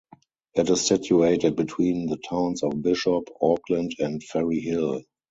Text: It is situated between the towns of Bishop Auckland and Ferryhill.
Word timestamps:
It 0.55 0.67
is 0.71 0.87
situated 0.87 1.55
between 1.55 2.07
the 2.07 2.17
towns 2.17 2.63
of 2.63 2.81
Bishop 2.81 3.25
Auckland 3.39 3.93
and 3.99 4.19
Ferryhill. 4.23 5.03